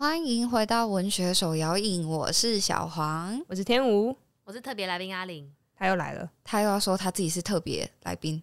[0.00, 8.42] 欢迎回到文学手摇影，我是小黄，我是天吴，我是特别来宾阿玲，他又来了，他又要说他自己是特别来宾，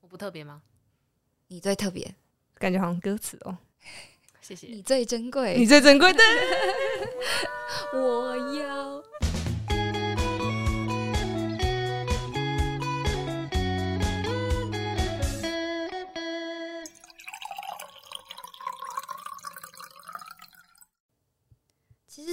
[0.00, 0.60] 我不特别吗？
[1.46, 2.12] 你最特别，
[2.56, 3.56] 感觉好像歌词哦，
[4.40, 6.20] 谢谢，你最珍贵，你最珍贵的，
[7.94, 9.27] 我要。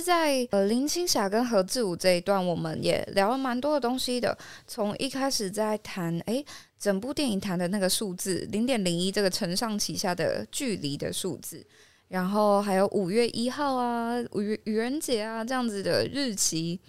[0.06, 4.38] 在，呃林青霞跟何志武这一段，我们也聊了蛮多的东西的。
[4.68, 6.46] 从一开始在谈，哎，
[6.78, 11.66] 整部电影谈的那个数字零点零一，这个承上启下的距离的数字，
[12.10, 16.80] 然后还有五月一号啊，五月愚人节啊这样子的日期，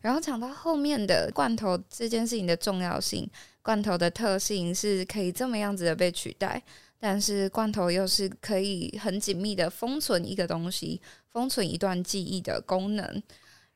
[0.00, 3.28] 然后讲到后面的罐头这件事情的重要性，
[3.60, 6.62] 罐头的特性是可以这么样子的被取代。
[7.04, 11.00] 但是罐头又是可以很紧密的封存一个东西，
[11.32, 13.22] 封存一段记忆的功能。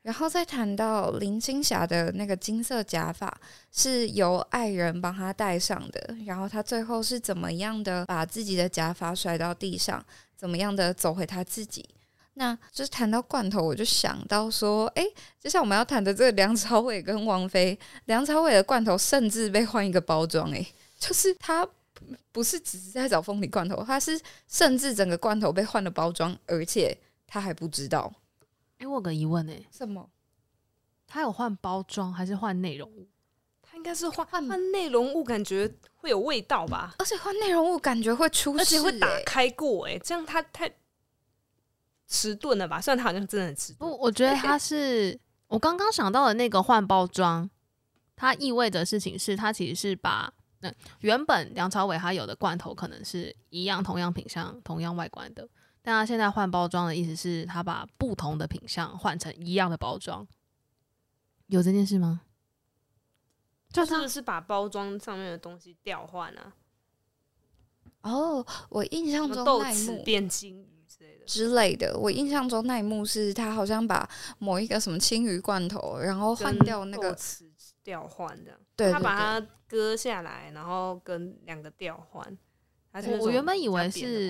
[0.03, 3.35] 然后再谈到林青霞的那个金色假发
[3.73, 10.01] 是由爱人帮她戴上的，然后她最后是怎么样的把自己的假发甩到地上，
[10.37, 11.85] 怎么样的走回她自己。
[12.35, 15.03] 那就是谈到罐头，我就想到说，诶，
[15.41, 20.65] 就像我们要谈的这个梁朝伟跟王菲，梁朝伟的罐头甚至被换一个包装，诶，
[20.99, 21.67] 就是他。
[22.31, 26.95] 不是只是在找凤梨罐头，他是甚至整个罐头被换了包装，而且
[27.27, 28.11] 他还不知道。
[28.77, 30.09] 哎、欸，我有个疑问哎、欸，什么？
[31.05, 33.07] 他有换包装还是换内容物？
[33.61, 36.95] 他应该是换换内容物，感觉会有味道吧？
[36.99, 40.71] 而且换内容物感觉会出事、欸，而且会打开过哎、欸，这样他太
[42.07, 42.79] 迟钝了吧？
[42.79, 43.89] 虽然他好像真的很迟钝。
[43.89, 47.49] 不，我觉得他是我刚刚想到的那个换包装，
[48.15, 50.33] 它意味着事情是，他其实是把。
[50.59, 55.47] 那原本梁朝伟他有的罐头可能是一样，同样品相、同样外观的，
[55.87, 60.27] 但他现在换包装的意思是他把不同的品相换成一样的包装，
[61.45, 62.23] 有这件事吗？
[63.71, 66.53] 就是不是把包装上面的东西调换啊？
[68.01, 74.09] 哦，我印象中豆豉变金鱼之类的之类的，我印象中那一幕是他好像把
[74.39, 77.17] 某一个什么青鱼罐头，然后换掉那个。
[77.81, 82.37] 调换这样，对，他把它割下来，然后跟两个调换。
[83.21, 84.29] 我原本以为是，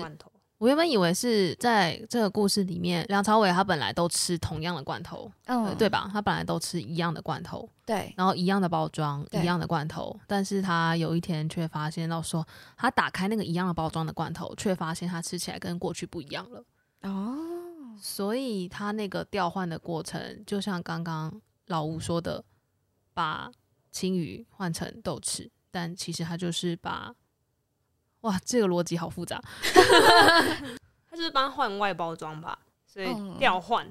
[0.58, 6.10] 我原本以为是在这个故事里面，梁朝伟他本来都吃同样的罐头，嗯对，吧？
[6.12, 12.46] 他本来都吃一样的罐头，对，然后一样的包装，一样的罐头，但是他有一天却发现到说，
[12.76, 16.64] 他打开那个一样的包装的罐头，却发现他吃起来跟过去不一样了。
[17.02, 17.36] 哦，
[18.00, 22.44] 所以他那个调换的过程，就像刚刚老吴说的。
[23.14, 23.50] 把
[23.90, 27.12] 青鱼换成豆豉，但其实他就是把，
[28.28, 29.42] 哇，这个逻辑好复杂。
[31.08, 33.08] 他就是帮换外包装吧，所以
[33.38, 33.90] 调换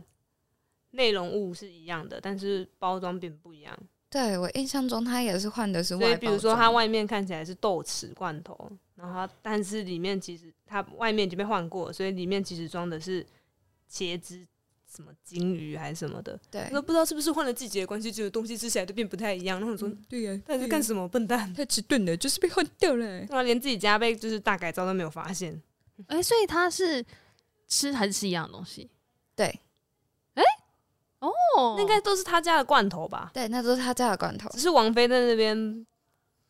[0.92, 3.76] 内容物是一样的，但是包装并不一样。
[4.10, 13.26] 对，我印象中他也是换的是外包，所以比如说它外面看起来是豆豉罐头，然后但是里面其实它外面已经被换过，所以里面其实装的是
[13.92, 14.48] 茄汁。
[14.98, 16.40] 什么金鱼还是什么的？
[16.50, 19.60] 对，都不知道是不是换了季节的关系，这个东西吃起来都变不太一样。
[19.60, 21.08] 然后我说，嗯、对呀、啊，他在干什么？
[21.08, 23.06] 笨蛋，太迟钝了，就是被换掉了。
[23.06, 25.62] 然后连自己家被就是大改造都没有发现。
[26.08, 27.06] 哎、欸，所以他是
[27.68, 28.90] 吃还是吃一样的东西？
[29.36, 29.46] 对，
[30.34, 30.46] 哎、欸，
[31.20, 33.30] 哦，那应该都是他家的罐头吧？
[33.34, 34.50] 对，那都是他家的罐头。
[34.50, 35.86] 只是王菲在那边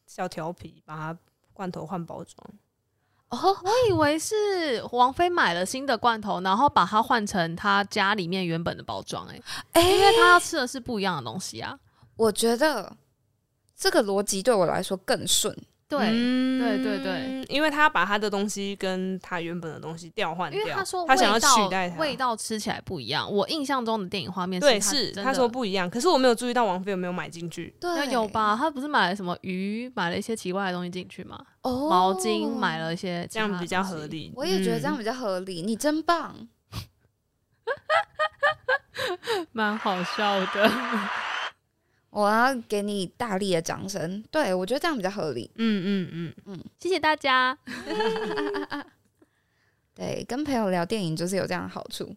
[0.05, 1.19] 小调皮，把他
[1.51, 2.37] 罐头换包装。
[3.29, 9.27] 哦，我以为是王菲买了新的罐头，然后把它换成她家里面原本的包装。
[9.27, 9.41] 哎，
[9.73, 11.77] 欸，因为她要吃的是不一样的东西啊。
[12.15, 12.95] 我觉得
[13.75, 15.55] 这个逻辑对我来说更顺。
[15.89, 23.31] 对，嗯、对对对，因为他把他的东西跟他原本的东西调换掉，因为他说他想要取代它，味道吃起来不一样。
[23.31, 27.73] 我印象中的电影画面是对，是他说不一样，可是我没有注意到王菲有没有买进去。
[27.79, 28.53] 对，有吧？
[28.57, 31.39] 他不是买了什么鱼，买了一些奇怪的东西进去吗？
[31.61, 34.33] 哦，毛巾买了一些，这样比较合理。
[34.35, 35.61] 我也觉得这样比较合理。
[35.61, 36.35] 嗯、你真棒，
[39.53, 40.71] 蛮好笑的。
[42.17, 45.51] 我要给你大力的掌声，对，我觉得这样比较合理。
[45.53, 47.55] 嗯嗯嗯嗯，谢谢大家。
[49.93, 52.15] 对，跟朋友聊电影就是有这样的好处，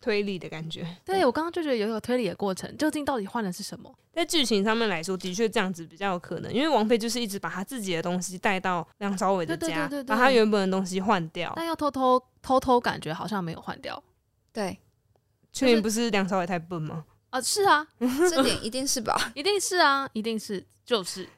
[0.00, 0.84] 推理的感觉。
[1.04, 3.94] 对，我刚刚就觉得有有推理的过程，究竟到底换的是什么？
[4.12, 14.02] 在剧情上面来说，的确这样子比较有可能，因为王菲就是一直把她自己的东西带到梁朝伟的家，对对对对对，把他原本的东西换掉，但要偷偷偷偷感觉好像没有换掉。
[14.52, 14.76] 对，
[15.52, 17.04] 确定不是梁朝伟太笨吗？
[17.30, 17.86] 啊，是啊，
[18.30, 19.14] 这点一定是吧？
[19.34, 21.28] 一定是啊，一定是，就是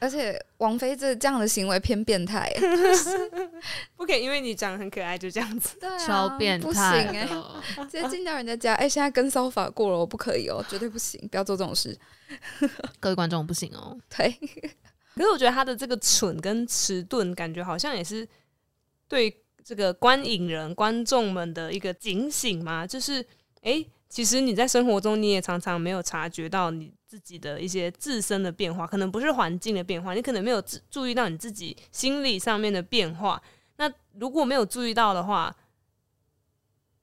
[0.00, 2.52] 而且王菲这这样的行为偏变态，
[3.94, 7.28] 不可以因为你长得很可爱就这样子，对啊，超变态，不行哎、
[7.76, 11.96] 欸，直接进到人家家，哎、欸，现在跟骚法过了，我不可以哦，绝对不行，不要做这种事。
[12.98, 14.30] 各位观众不行哦，对。
[15.14, 18.26] 可是我觉得他的这个蠢跟迟钝，感觉好像也是
[19.06, 23.20] 对这个观影人、观众们的一个警醒嘛，就是
[23.62, 23.70] 哎。
[23.70, 33.40] 欸其实你在生活中，你也常常没有察觉到你自己的一些自身的变化，可能不是环境的变化，你可能没有注意到你自己心理上面的变化。
[33.76, 35.54] 那如果没有注意到的话，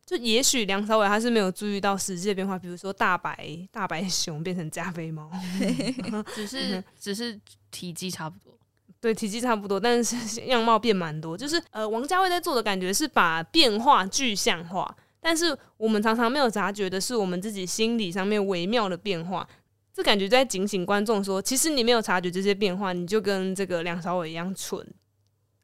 [0.03, 5.31] 就也许梁朝伟他是没有注意到实际的变化，比如说大白大白熊变成加菲猫
[6.33, 8.57] 只是只是体积差不多，
[8.99, 11.37] 对，体积差不多，但是 样貌变蛮多。
[11.37, 14.95] 就是呃，王家卫在做的感觉是把变化具象化。
[15.27, 19.47] 但是我们常常没有察觉的是，我们自己心理上面微妙的变化，
[19.91, 24.85] 这感觉在警醒观众说，其实你没有察觉这些变化，你就跟这个梁朝伟一样蠢。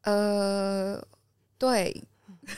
[0.01, 0.99] 呃，
[1.59, 1.95] 对，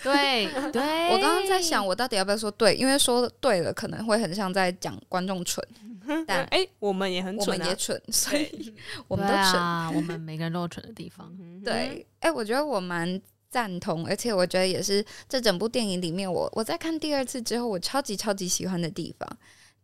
[0.01, 2.73] 对，对，我刚刚在想，我到底要不要说对？
[2.73, 5.61] 因为说对了，可能会很像在讲观众蠢。
[6.25, 8.73] 但哎、欸，我们也很蠢、啊，我们也蠢， 所以
[9.09, 11.29] 我们都蠢啊，我们每个人都有蠢的地方。
[11.65, 13.21] 对，哎、欸，我觉得我蛮。
[13.53, 19.29] 赞同，而且我觉得也是这整部电影里面我，我我在看第二次之后，我超级超级喜欢的地方，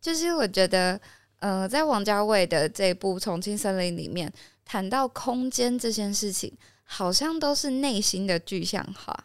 [0.00, 1.00] 就是我觉得，
[1.38, 4.32] 呃，在王家卫的这部《重庆森林》里面，
[4.64, 6.52] 谈到空间这件事情，
[6.82, 9.24] 好像都是内心的具象化。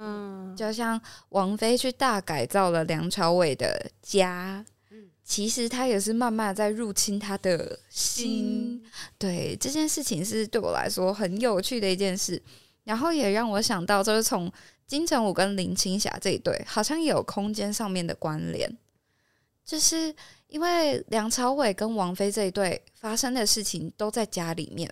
[0.00, 4.64] 嗯，就像王菲去大改造了梁朝伟的家，
[5.24, 8.82] 其实他也是慢慢在入侵他的心。
[9.16, 12.42] 对，这件事情是对我来说很有趣的一件事。
[12.88, 14.50] 然后也让我想到，就是从
[14.86, 18.78] 金城武跟林青霞这一对，好像也有空间上面的关联，
[19.62, 20.14] 就是
[20.46, 24.90] 因为梁朝伟跟王菲这一对发生的事情都在家里面。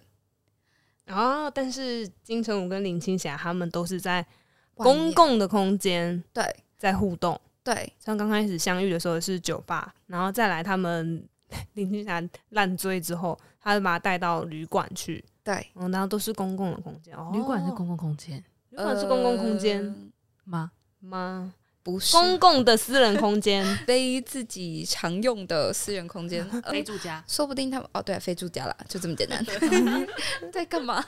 [1.06, 4.26] 啊，但是金城武跟林青霞他们都是在
[4.74, 6.44] 公共的空间，对，
[6.76, 11.26] 在互动，对，像刚开始相遇的时候是酒吧，然后再来他们
[11.72, 15.24] 林青霞烂醉之后，他就把他带到旅馆去。
[15.46, 17.14] 对，嗯，然后都是公共的空间。
[17.16, 20.10] 哦旅馆是公共空间，旅馆是公共空间
[20.42, 20.72] 吗？
[20.98, 21.54] 吗？
[21.84, 27.22] 不是，公共的私人空间， 非自己常用的私人空间， 非住家。
[27.28, 29.46] 说不定他们哦，对，非住家啦，就这么简单。
[30.52, 31.04] 在干嘛？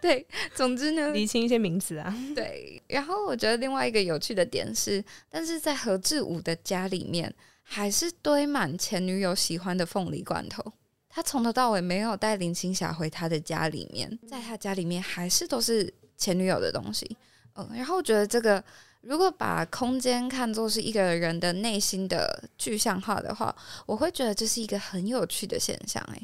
[0.00, 2.16] 对，总之呢，理清一些名词啊。
[2.34, 10.72] 对，然后我觉得另外一个有趣的点是，但是在何志武的家里面，还是堆满前女友喜欢的凤梨罐头。
[11.14, 17.18] 他从头到尾没有带林青霞回他的家里面，在他家里面还是都是前女友的东西。
[17.54, 18.64] 嗯，然后我觉得这个
[19.02, 23.54] 如果把空间看作是一个人的内心的具象化的话，
[23.84, 26.02] 我会觉得这是一个很有趣的现象。
[26.14, 26.22] 哎，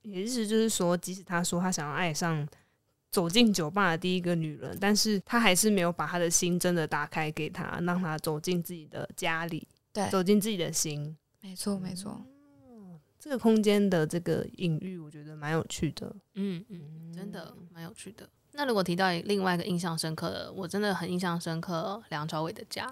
[0.00, 2.48] 也意思就是说，即使他说他想要爱上
[3.10, 11.14] 走进酒吧的第一个女人，但是他还是没有把他的心真的打开给他，让他走进自己的家里，对，走进自己的心。
[11.42, 12.24] 没错，没错。
[13.18, 16.14] 这个空间的这个隐喻，我觉得蛮有趣的。
[16.34, 18.28] 嗯嗯，真的蛮有趣的。
[18.52, 22.90] 那如果提到另外一个印象深刻的，我真的很印象深刻梁朝伟的家，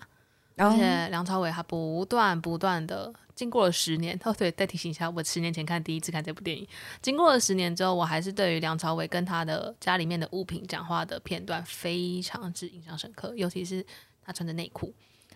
[0.57, 4.19] 而且梁朝伟他不断不断的经过了十年。
[4.25, 6.67] 哦，对，再提醒一下，我十年前看第一次看这部电影，
[7.01, 13.85] 经过了十年之后，我还是对于梁朝伟跟他的家里面的物品讲话的片段非常之印象深刻，尤其是
[14.23, 14.93] 他穿着内裤。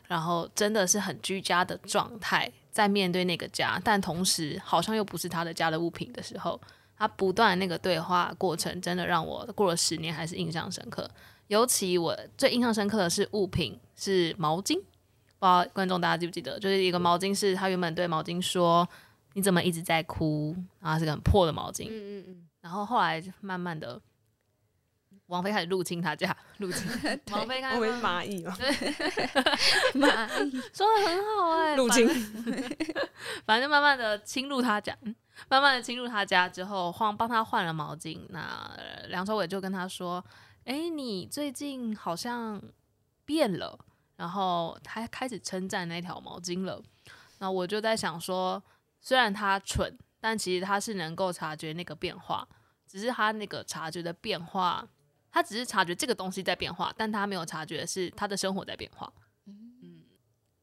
[0.06, 6.60] 然后真的是很居家的状态，在面对那个家，但同时好像又不是他的家的物品的时候，
[6.96, 11.10] 他不断那个对话过程，真的让我过了十年还是印象深刻。
[11.48, 14.84] 尤其我最印象深刻的是物品是毛巾，不知
[15.40, 16.56] 道观众大家记不记得？
[16.60, 18.88] 就是一个毛巾，是他原本对毛巾说
[19.34, 24.00] ：“你怎么一直在哭？”然后是个很破的毛巾，嗯嗯嗯，然后后来慢慢的。
[25.28, 26.90] 王菲开始入侵他家，入侵。
[27.30, 28.70] 王菲开始，我是蚂蚁嘛，对，
[29.92, 32.08] 蚂蚁说的很好哎、欸，入侵，
[33.44, 34.96] 反正就慢慢的侵入他家，
[35.50, 38.18] 慢慢的侵入他家之后，换帮他换了毛巾。
[38.30, 38.70] 那
[39.08, 40.24] 梁朝伟就跟他说
[40.64, 42.60] ：“哎、欸，你最近好像
[43.26, 43.78] 变了。”
[44.16, 46.82] 然后他开始称赞那条毛巾了。
[47.38, 48.62] 那我就在想说，
[49.02, 52.48] 虽然他蠢，但其实他是能够察觉那个变化，
[52.86, 54.88] 只是他那个察觉的变化。
[55.38, 59.12] 他只是察觉这个东西在变化，但他没有察觉是他的生活在变化。
[59.46, 60.02] 嗯，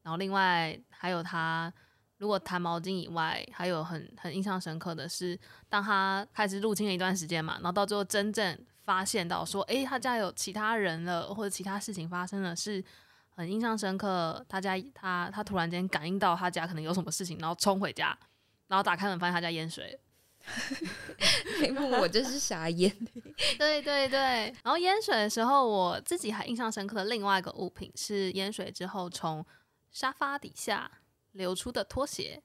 [0.02, 1.72] 然后另外还有他，
[2.18, 5.38] 如果谈毛巾以外，还有很很印象深刻的是，
[5.70, 12.84] 当他开始入侵了一段时间嘛，然后到最后真正发现到说，诶，他家有其他人了，或者其他事情发生了，是
[13.30, 14.44] 很印象深刻。
[14.46, 18.14] 他家他他突然间感应到他家可能有什么事情，然后冲回家，
[18.66, 19.98] 然后打开门发现他家淹水。
[21.60, 22.94] 那一幕我就是傻眼。
[23.58, 24.18] 对对对，
[24.62, 29.44] 然后淹水的时候，我自己还印象深刻的另外一个物品是淹水之后从
[29.90, 30.90] 沙发底下
[31.32, 32.42] 流出的拖鞋。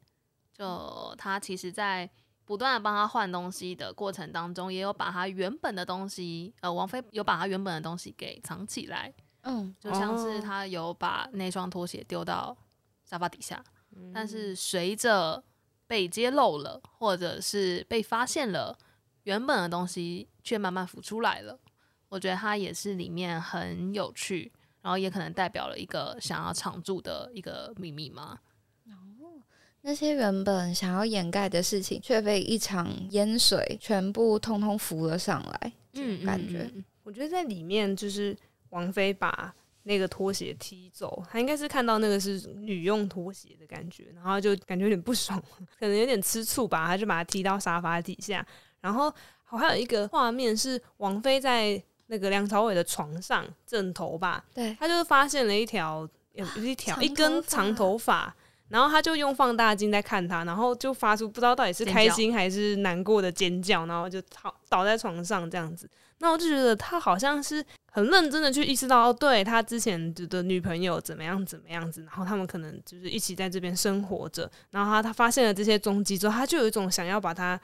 [0.54, 2.10] 就他其实，在
[2.46, 9.12] 不断的帮他换东西的过程当中，也有把他原本的东西，呃，王菲有把他原本的东西给藏起来。
[9.44, 12.56] 嗯，就像是他有把那双拖鞋丢到
[13.04, 13.64] 沙发底下，
[13.96, 15.44] 嗯、但是随着
[15.92, 18.80] 被揭露了，或者是被发现了，
[19.24, 21.60] 原本的东西却慢慢浮出来了。
[22.08, 24.50] 我觉得它也是里面很有趣，
[24.82, 28.40] 然后也可能代表了一个想要藏住的一个秘密吗？
[28.86, 29.44] 哦，
[29.82, 35.74] 那些原本想要掩盖的事情，却被一场淹水全部通通浮了上来。
[35.96, 38.34] 嗯，感觉嗯嗯嗯，我觉得在里面就是。
[38.72, 45.42] 王菲把那个拖鞋踢走，他应该是看到那个是女用拖鞋的感觉，然后就感觉有点不爽，
[45.80, 48.46] 可能有点吃醋吧，他就把它踢到沙发底下。
[48.80, 58.36] 然后好还有一个画面是王菲在那个梁朝伟的床上枕头吧，对，他就是发现了一条有一条一根长头发，
[58.70, 65.90] 然后他就用放大镜在看他，然后就发出不知道到底是开心还是难过的尖叫，然后就倒倒在床上这样子。
[66.20, 77.60] 那我就觉得他好像是很认真的去意识到，哦，对他之前的女朋友怎么样怎么样子，然后他们可能就是一起在这边生活着，然后他他发现了这些踪迹之后，他就有一种想要把它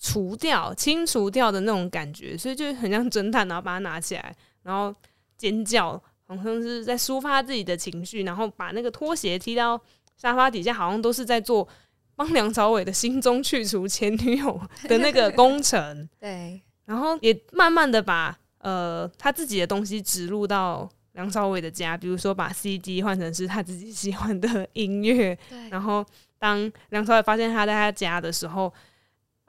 [0.00, 4.94] 除掉、清除掉的那种感觉，所以就很像侦探，然后把它拿起来，然后
[5.36, 9.80] 尖叫，好像是在抒发自己的情绪，然后把那个拖鞋踢到
[10.16, 11.68] 沙发底下，好像都是在做
[12.14, 16.08] 帮梁朝伟的心中去除前女友的那个工程。
[16.20, 16.62] 对。
[16.84, 25.38] 然后也慢慢的把呃他自己的东西植入到梁朝伟的家，比如说把 CD 换成是他自己喜欢的音乐。
[25.50, 25.68] 对。
[25.68, 26.04] 然后
[26.38, 28.72] 当梁朝伟发现他在他家的时候，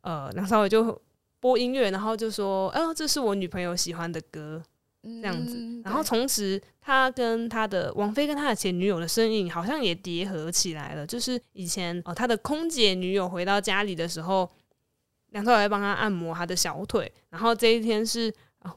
[0.01, 1.01] 呃，梁朝伟就
[1.39, 4.61] 播音乐，然后就说：“哦，这是我女朋友喜欢的歌。”
[5.01, 5.81] 这样子。
[5.85, 11.07] 然后同时他跟他的王菲跟他的前女友的身影好像也叠合起来了。
[11.07, 14.49] 就是以前哦、呃，他的空姐女友回到家里的时候。
[15.31, 18.33] 梁朝伟帮他按摩他的小腿，然后这一天是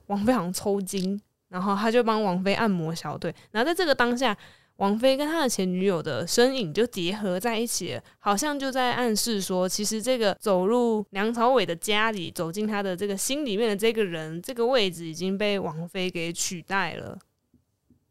[0.06, 4.36] 王菲好像抽筋，然后他就帮王菲按摩小腿，然后在这个当下，
[4.76, 17.18] 王菲跟他的前女友的身影就结合在一起了，好像就在暗示说，其实这个走入梁朝伟的家里，走进他的这个心里面的这个人，这个位置已经被王菲给取代了。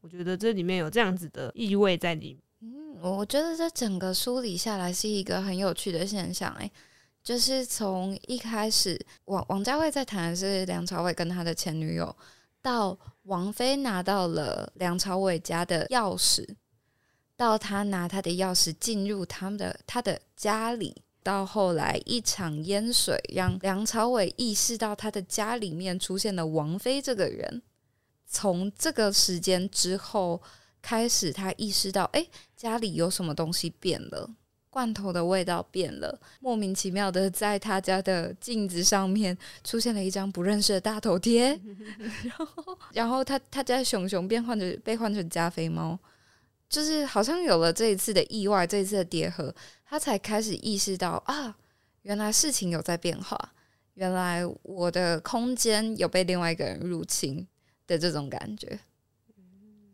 [0.01, 2.37] 我觉得这里面有这样子的意味在里面。
[2.61, 6.71] 嗯，我觉得这整个梳理下来是一个很有趣的现象，欸，
[7.27, 12.15] 就是从一开始，王王家卫在谈的是梁朝伟跟他的前女友，
[12.61, 16.47] 到王菲拿到了梁朝伟家的钥匙，
[17.35, 27.61] 到他拿他的钥匙进入他们的他的家里，到后来一场淹水，让梁朝伟意识到他的家里面出现了王菲这个人。
[28.25, 30.41] 从这个时间之后
[30.81, 34.29] 开始，他意识到，哎，家里有什么东西变了。
[34.77, 41.59] 罐头的味道变了，莫名其妙的在他家的镜子上面出现了一张不认识的大头贴
[42.21, 45.97] 然后，然后他他家熊熊变换成被换成加菲猫，
[46.69, 49.51] 就是好像有了这一次的意外，这一次的叠合，
[49.83, 51.57] 他才开始意识到啊，
[52.03, 53.53] 原来事情有在变化，
[53.95, 57.47] 原来我的空间有被另外一个人入侵
[57.87, 58.79] 的这种感觉。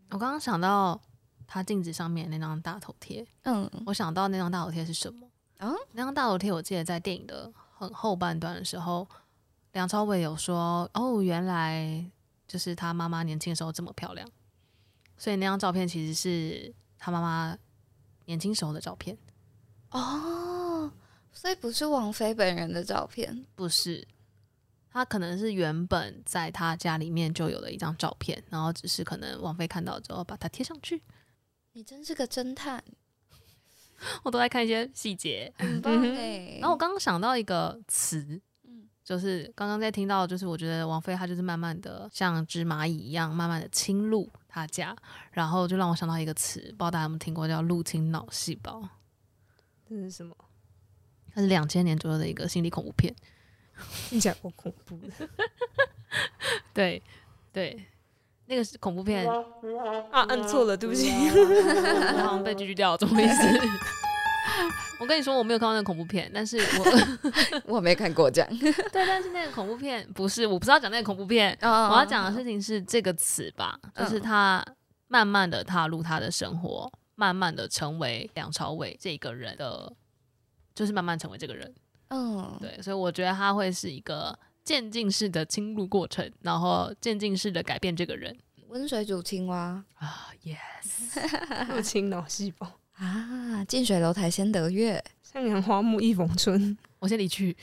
[0.09, 1.01] 我刚刚想到。
[1.47, 5.27] 他镜子上面那张大头贴，嗯，我想到那张大头贴是什么？
[5.57, 9.07] 啊，那张大头贴，我记得在电影的很后半段的时候，
[9.73, 12.03] 梁朝伟有说：“哦，原来
[12.47, 14.27] 就是他妈妈年轻的时候这么漂亮。”
[15.17, 17.57] 所以那张照片其实是他妈妈
[18.25, 19.17] 年轻时候的照片。
[19.91, 20.91] 哦，
[21.31, 24.05] 所以不是王菲本人的照片，不是，
[24.91, 31.01] 他可能是原本在他家里面就有的一张照片，然后只是可能王菲看到之后把它贴上去。
[31.75, 32.83] 你真是个侦探，
[34.23, 36.59] 我都在看一些细节，很棒欸。
[36.61, 44.95] 然后我刚刚想到一个词，嗯，就是刚刚在听到，就是我觉得王菲她就是慢慢的像只蚂蚁一样，慢慢的侵入他家，
[45.31, 48.87] 然后就让我想到一个词，不知道大家有没有听过，叫入侵脑细胞。
[49.89, 50.35] 这是什么？
[51.33, 53.15] 它是两千年左右的一个心理恐怖片，
[54.09, 55.29] 听起来好恐怖的。
[56.71, 57.01] 对，
[57.51, 57.87] 对。
[58.45, 59.25] 那个是恐怖片
[60.11, 63.33] 啊，按错了，对不起， 我好像被拒绝掉了，怎么回事？
[64.99, 68.57] 我跟你说，我没有看过那个恐怖片，但是我 我没看过这样。
[68.59, 68.71] 对，
[69.05, 71.57] 但是那个恐怖片不是，我不知道讲那个恐怖片。
[71.61, 74.05] Oh, 我要讲的事情是这个词吧，oh.
[74.05, 74.63] 就是他
[75.07, 79.91] 慢慢的踏入他的生活，慢慢的成为梁朝伟这个人的，
[80.73, 81.73] 就是慢慢成为这个人。
[82.09, 88.35] 嗯，对，所以我觉得他会是一个渐进式的侵入过程，然后渐进式的改变这个人。
[88.69, 96.75] 温水煮青蛙啊，yes， 入侵脑细胞啊，近水楼台先得月，向阳花木易逢春。
[96.99, 97.55] 我先离去，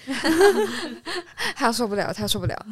[1.56, 2.66] 他受不了，他受不了。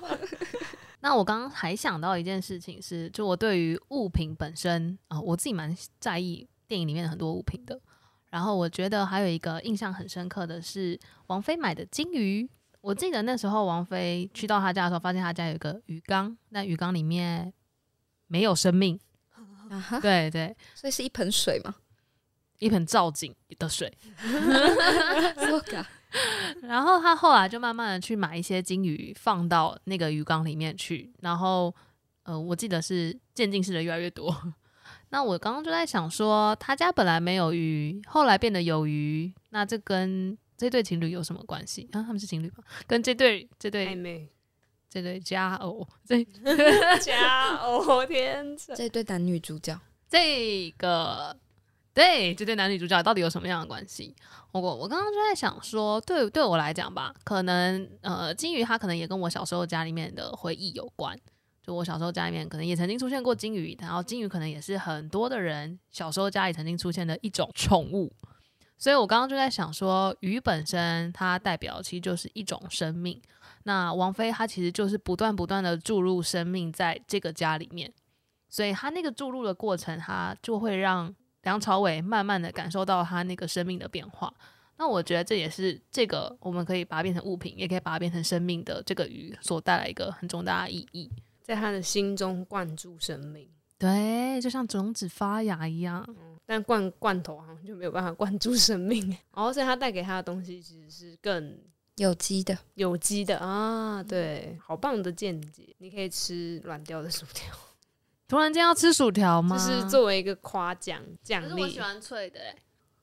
[1.00, 7.78] 那我刚刚还想到一件事情是，就我对于物品本身啊、呃，我自己蛮在意电影里面的很多物品的。
[8.30, 12.48] 然后我觉得还有一个印象很深刻的是王菲买的金鱼。
[12.86, 17.52] 我记得那时候王菲去到他家的时候，发现他家有一个鱼缸，那鱼缸里面
[18.28, 18.96] 没有生命。
[19.68, 21.74] 啊、对对，所以是一盆水嘛？
[22.60, 23.92] 一盆造景的水。
[26.62, 31.74] 然后他后来就慢慢的去买一些金鱼放到那个鱼缸里面去，然后
[32.22, 34.32] 呃，我记得是渐进式的越来越多。
[35.08, 41.88] 那我刚刚就在想说，他家本来没有鱼，后来变得有鱼，那这跟这对情侣有什么关系？
[41.92, 42.64] 啊，他们是情侣吗？
[42.86, 44.28] 跟这对这对暧昧，
[44.88, 46.24] 这对佳偶， 这
[47.00, 51.36] 佳偶天成，这对男女主角，这个
[51.92, 54.14] 对这对男女主角到底有什么样的关系？
[54.52, 61.18] 我我刚刚就在想说，对对我来讲吧，可能呃金鱼它可能也跟我小时候家里面的回忆有关。
[61.62, 68.10] 就我小时候家里面可能也曾经出现过金鱼，然后金鱼可能也是很多的人小时候家里曾经出现的一种宠物。
[68.78, 73.20] 所以我刚刚就在想说，鱼本身它代表其实就是一种生命。
[73.64, 77.92] 那王菲她其实就是不断不断的注入生命在这个家里面，
[78.48, 84.32] 所以她那个注入的过程，她就会让梁朝伟慢慢的感受到他那个生命的变化。
[84.78, 91.10] 那我觉得这也是这个我们可以把它变成物品，也可以把它变成生命的这个鱼所带来一个很重大的意义，
[91.42, 93.48] 在他的心中灌注生命。
[93.78, 96.04] 对，就像种子发芽一样。
[96.08, 99.06] 嗯，但罐罐头好像就没有办法灌注生命。
[99.08, 101.58] 然 后，所以他带给他的东西其实是更
[101.96, 104.02] 有机的，有机的啊。
[104.02, 105.74] 对，好棒的见解。
[105.78, 107.54] 你可以吃软掉的薯条。
[108.28, 109.56] 突然间要吃薯条吗？
[109.56, 111.62] 就是作为一个夸奖奖励。
[111.62, 112.40] 我喜欢脆的，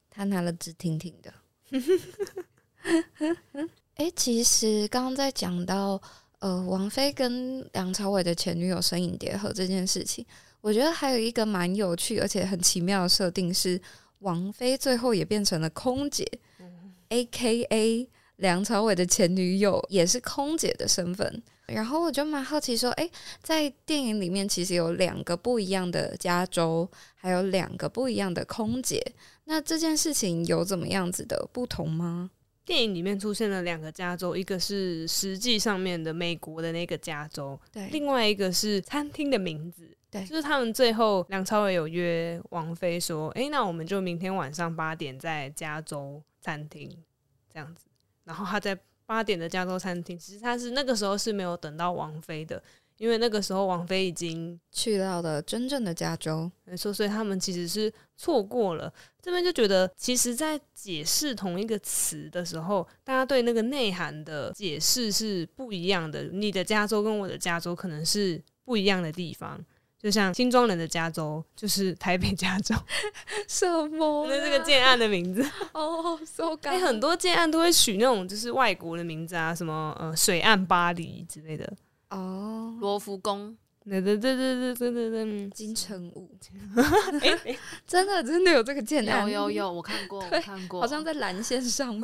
[0.09, 1.33] 他拿了直挺挺的。
[3.95, 6.01] 哎、欸，其实刚刚在讲到
[6.39, 10.25] 呃，王菲跟梁朝伟的前女友身影叠合这件事情。
[10.63, 13.79] 我觉得还有一个蛮有趣而且很奇妙的设定是，
[14.19, 16.25] 王菲最后也变成了空姐，
[16.59, 18.09] 嗯，A.K.A.
[18.37, 21.43] 梁朝伟的前女友也是空姐的身份。
[21.65, 29.01] 然后我就蛮好奇说，诶，在电影里面其实有两个不一样的加州，还有两个不一样的空姐，
[29.43, 32.31] 那这件事情有怎么样子的不同吗？
[32.65, 39.89] 电影里面出现了两个加州，一个是实际上面的美国的那个加州，对，另外一个是餐厅的名字。
[40.13, 46.87] 对，就是他们最后梁朝伟有约王菲说：“哎、欸，那我们就明天晚上八点在加州餐厅
[47.51, 47.85] 这样子。”
[48.23, 52.61] 然后他在八点的加州餐厅，其实他是那个时候是没有等到王菲的，
[52.97, 58.93] 因为那个时候王菲已经去到了真正的加州，没错，所以他们其实是错过了。
[59.19, 66.25] 这边就觉得，其实，在解释同一个词的时候，大家对那个内涵的解释是不一样的。
[66.25, 69.59] 你的加州跟我的加州可能是不一样的地方。
[70.03, 72.75] 就像新庄人的加州就是 台北加州，
[73.47, 74.27] 什么？
[74.27, 75.41] 那这个建案的名字
[75.73, 81.71] 哦，so 哎，很多建案都会取那种就是外国的名字啊，什么呃水岸巴黎之类的
[82.09, 83.55] 哦，罗浮宫。
[83.85, 86.31] 对对对对对对对，金城武，
[87.85, 92.01] 真的真的有这个建案，有有有，我看过，我看过，好像在蓝线上面。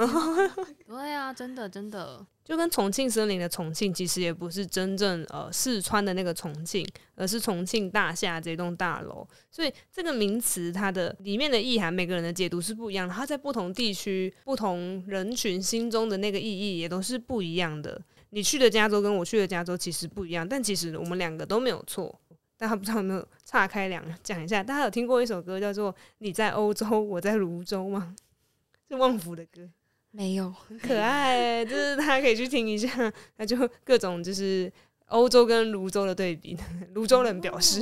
[0.85, 6.83] 对啊，真的真的，就跟重庆森林的重庆，其实也不是真正呃四川的那个重庆，
[7.13, 9.23] 而是重庆大厦这栋大楼。
[9.51, 13.13] 所以这个名词它的里面的意涵，每个人的解读是不一样的。
[13.13, 18.01] 它在不同地区、不同人群心中的那个意义，也都是不一样的。
[18.31, 22.19] 你去的加州跟我去的加州其实不一样，但其实我们两个都没有错。
[22.57, 24.63] 但他不知道有没有岔开两讲一下？
[24.63, 28.15] 大家有听过一首歌叫做《你在欧洲，我在泸州》吗？
[28.89, 29.69] 是旺福的歌，
[30.11, 32.89] 没有，很 可爱，就是大家可以去听一下。
[33.37, 34.71] 那就各种就是
[35.07, 36.57] 欧洲跟泸州的对比，
[36.93, 37.81] 泸州人表示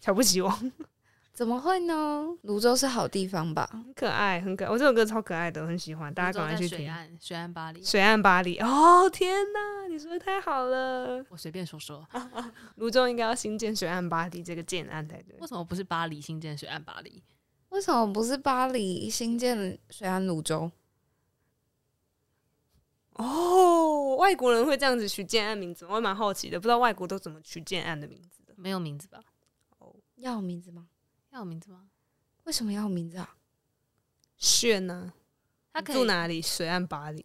[0.00, 0.52] 瞧不起我。
[1.32, 2.28] 怎么会呢？
[2.42, 3.68] 泸州是好地方吧？
[3.72, 4.70] 很可爱，很可爱。
[4.70, 6.14] 我这首歌超可爱的，我很喜欢。
[6.14, 6.78] 大家赶快去听。
[6.78, 8.56] 水岸，水岸巴黎，水岸巴黎。
[8.58, 11.24] 哦天哪，你说的太好了。
[11.30, 12.06] 我随便说说。
[12.76, 15.36] 泸州应该要新建水岸巴黎这个建案才对。
[15.40, 17.20] 为什么不是巴黎新建水岸巴黎？
[17.70, 20.70] 为什么不是巴黎新建水岸芦洲？
[23.14, 26.58] 哦，外国人会这样子取建案名字，我还蛮好奇的。
[26.58, 28.52] 不知道外国都怎么取建案的名字的？
[28.56, 29.20] 没有名字吧？
[29.78, 30.88] 哦，要有名字吗？
[31.30, 31.88] 要有名字吗？
[32.44, 33.36] 为什么要有名字啊？
[34.36, 35.12] 炫呢？
[35.72, 36.42] 他住哪里？
[36.42, 37.24] 水岸巴黎。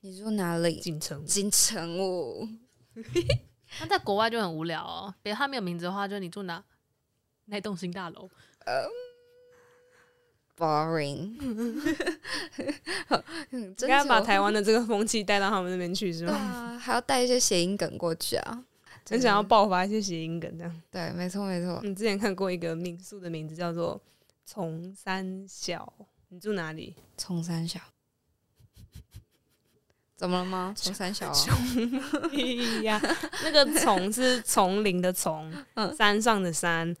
[0.00, 0.80] 你住哪里？
[0.80, 1.24] 锦城。
[1.24, 2.48] 锦城哦。
[3.80, 5.14] 那在国外就很无聊哦。
[5.22, 6.64] 比如他没有名字的话，就你住哪？
[7.46, 8.30] 那栋新大楼。
[8.66, 8.88] 呃、
[10.58, 11.34] um,，boring。
[13.50, 16.32] 应该把台湾的这个风气带到他们那边去是吗？
[16.32, 18.64] 对啊，还要带一些谐音梗过去啊。
[19.06, 21.78] 很想要爆发一些谐音梗，这样对，没错没错。
[21.82, 24.00] 你之前看过一个民宿的名字叫做
[24.46, 25.92] “从三小”，
[26.30, 26.96] 你住哪里？
[27.18, 27.78] 从三小，
[30.16, 30.72] 怎么了吗？
[30.74, 31.36] 从三小啊？
[32.82, 32.98] 呀，
[33.42, 36.96] 那个“丛”是丛林的“丛”，嗯，山上的“山”，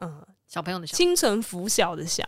[0.00, 2.24] 嗯，小朋友的“小”，清晨拂晓的“晓”。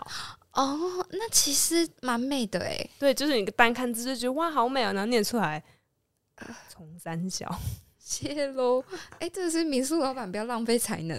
[0.55, 2.89] 哦，那其实蛮美的哎。
[2.99, 5.63] 对，就是你单看字就觉得哇，好美啊，然后念出来
[6.69, 7.49] “从三小”。
[8.05, 11.19] 谢喽，哎、欸，这是民宿老板，不要浪费才能。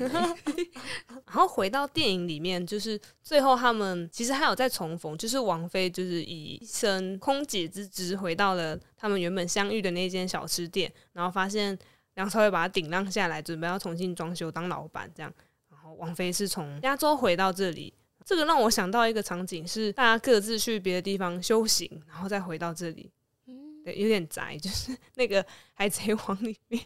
[1.25, 11.75] 然后回到电影里面，就是最后他们其实还有在重逢，就是王菲就是以一身空姐之职回到了他们原本相遇的那间小吃店，然后发现
[12.13, 15.33] 梁朝伟把他顶让下来，准备要重新装修当老板这样。
[15.71, 17.91] 然后王菲是从加州回到这里，
[18.25, 23.11] 这个让我想到一个场景是大家各自去别的地方修行，然后再回到这里。
[23.83, 25.43] 对，有点宅，就是 那个
[25.75, 26.81] 《海贼王》里面，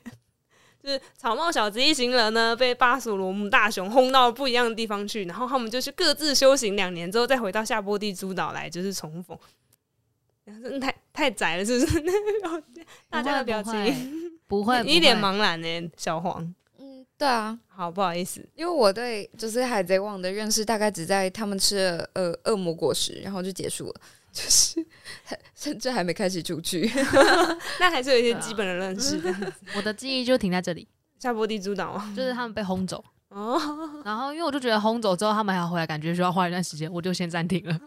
[0.83, 9.39] 就是草帽小子一行人呢，被巴索罗姆大雄轰到不一样的地方去，然后他们就去各自修行两年之后，再回到夏波地诸岛来，就是重逢。
[10.45, 12.03] 真的太太宅了，是不是？
[13.09, 16.53] 大家的表情不会， 一脸茫然呢，小黄。
[17.19, 23.95] 嗯，对啊，好不好意思，因为我对就是《海贼王》的认识大概只在他们吃了呃恶魔果实，然后就结束了。
[24.31, 24.85] 就是，
[25.55, 26.89] 甚至还没开始出去，
[27.79, 29.19] 那还是有一些基本的认识。
[29.75, 30.87] 我的记忆就停在这里，
[31.19, 33.03] 夏波地主岛就是他们被轰走。
[33.29, 33.59] 哦，
[34.05, 37.79] 然后因为我就觉得轰走之后，他们还要回来，感觉需要花一段时间，我就先暂停了。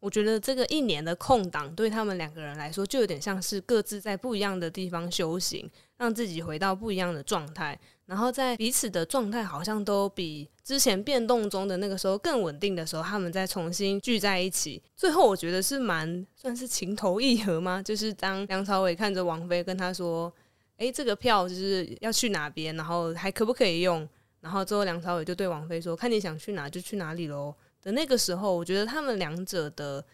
[0.00, 14.82] 我觉得这个一年的空档对他们两个人来说，就有点像是各自在不一样的地方修行，让自己回到不一样的状态，然后在彼此的状态好像都比之前变动中的那个时候更稳定的时候，他们再重新聚在一起。
[14.94, 17.82] 最后我觉得是蛮算是情投意合吗？
[17.82, 20.32] 就是当梁朝伟看着王菲跟他说
[20.76, 24.06] ：“诶，这个票就是要去哪边，然后还可不可以用？”
[24.40, 30.04] 然后之后梁朝伟就对王菲说：“看你想去哪就去哪里喽。”的那个时候，我觉得他们两者的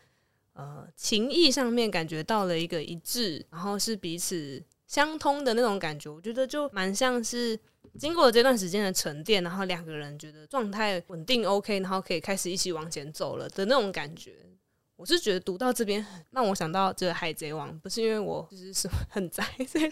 [0.53, 6.09] 呃情谊上面感觉到了一个一致，然后是彼此相通的那种感觉。
[6.09, 7.59] 我觉得就蛮像是
[7.98, 14.35] 经过了这段时间的沉淀，然后两个人觉得状态稳定 OK，然后可以开始一起往前走了的那种感觉。
[14.96, 19.90] 我是觉得读到这边让我想到这个《海贼王》，不是因为我就是什么很宅，这样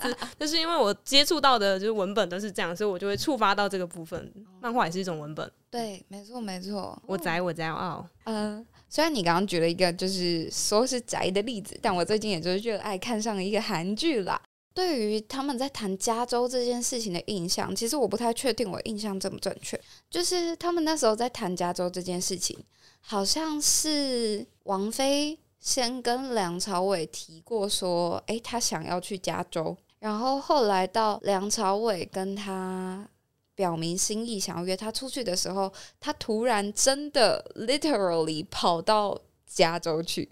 [0.00, 4.32] 子，就是因为我接触到的就是文本都是这样，所以我就会触发到这个部分。
[4.62, 6.98] 漫画也是一种文本，对，没错没错。
[7.04, 8.08] 我宅我骄傲。
[8.24, 14.40] 嗯、虽然你刚刚举了一个就是说是宅的例子，但我最近也就是热爱看上一个韩剧啦。
[14.76, 19.80] 对于他们在谈加州这件事情的印象，其实我不太确定我印象正不正确。
[20.10, 22.62] 就是他们那时候在谈加州这件事情。
[23.00, 33.08] 好像是王菲先跟梁朝伟提过说，诶，他想要去加州，然后后来到梁朝伟跟他
[33.54, 40.28] 表明心意，想要约他出去的时候，他突然真的 literally 跑到加州去，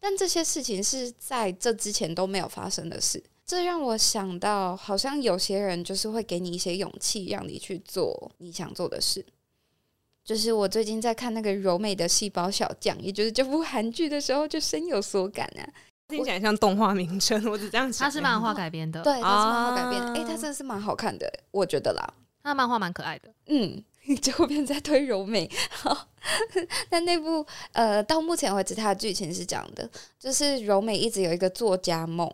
[0.00, 9.26] 但这些事情是在这之前都没有发生的事，这让我想到，好像有些人就是会给你一些勇气，让你去做你想做的事。
[10.24, 15.66] 就是我最近在看那个柔美的细胞小将，也就是这部韩剧的时候，就深有所感啊。
[16.06, 18.06] 听起来像动画名称，我只这样想。
[18.06, 20.06] 它是漫画改编的， 对，它是漫画改编的。
[20.10, 22.14] 哎、啊欸，它真的是蛮好看的，我觉得啦。
[22.44, 23.82] 它漫画蛮可爱的，嗯，
[24.22, 25.50] 就后边在推柔美。
[25.70, 26.06] 好，
[26.88, 32.32] 但那部呃，到目前为止，它的剧情是这样的：就是柔美一直有一个作家梦，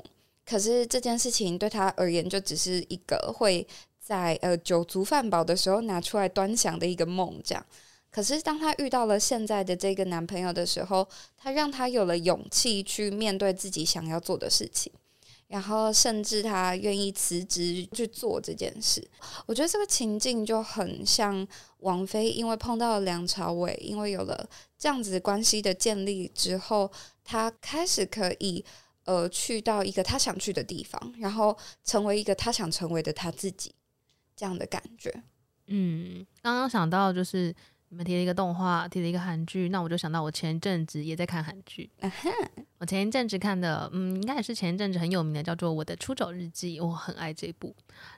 [0.48, 3.66] 可是这件事情对她而言，就只是一个会
[3.98, 7.66] 在呃酒足饭饱的时候拿出来端详的一个梦，这样。
[8.08, 11.06] 可是，当她遇到了现在的这个男朋友的时候，
[11.36, 14.90] 她让她有了勇气去面对自己想要做的事情，
[15.48, 19.06] 然后甚至她愿意辞职去做这件事。
[19.44, 21.46] 我觉得这个情境就很像
[21.80, 26.90] 王菲，因为碰到了梁朝伟，因为有了这样子关系的建立之后，
[27.22, 28.64] 她开始可以
[29.06, 33.74] 呃去到一个他想去的地方，然后成为一个他想成为的他自己，
[34.36, 35.22] 这样的感觉。
[35.68, 37.54] 嗯，刚刚想到就是。
[37.88, 41.88] 你们提了一个动画，提了一个韩剧，那我就想到我前一阵子也在看韩剧。
[42.00, 42.10] Uh.
[42.78, 47.72] 我前一阵子看的，嗯，应该也是前一阵子很有名的，叫做《我的出走日记》，我很爱这部。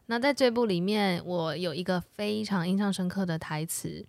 [0.06, 4.02] 那在这部里面，我有一个非常印象深刻的台词。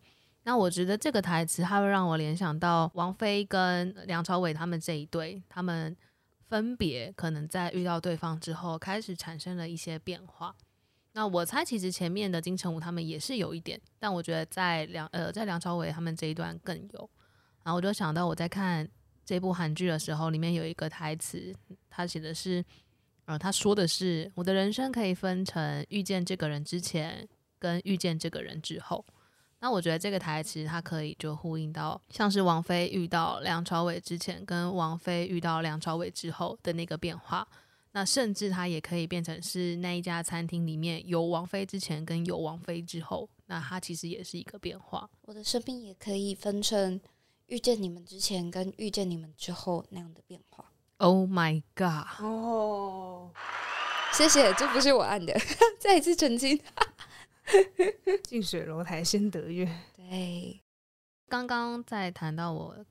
[0.43, 5.93] 那我觉得这个台词，它会让我联想到王菲跟梁朝伟他们这一对，他们
[6.49, 10.55] 分别可能在遇到对方之后，开始产生了一些变化。
[11.13, 17.09] 那我猜，其实前面的金城武他们也是有一点，但我觉得在梁呃在梁朝伟他们这一段更有。
[17.63, 18.87] 然后我就想到我在看
[19.23, 21.53] 这部韩剧的时候，里面有一个台词，
[21.89, 22.65] 他写的是，
[23.25, 27.27] 呃，他说的是我的人生可以分成遇见这个人之前
[27.59, 29.05] 跟遇见这个人之后。
[29.61, 37.47] 那我觉得这个台词它可以就呼应到，像是王菲遇到梁朝伟之前跟王菲遇到梁朝伟之后的那个变化。
[37.91, 45.09] 那甚至它也可以变成是那一家餐厅里面有王菲之前跟有王菲之后，那它其实也是一个变化。
[45.23, 47.01] 我的生命也可以分成
[47.47, 50.65] 遇见你们之前跟遇见你们之后那样的变化。
[50.97, 52.23] Oh my god！
[52.23, 53.31] 哦，
[54.13, 55.35] 谢谢，这不是我按的，
[55.79, 56.61] 再一次澄清。
[58.23, 59.65] 近水楼台先得月。
[59.95, 60.61] 对，
[61.27, 62.85] 刚刚在谈到我，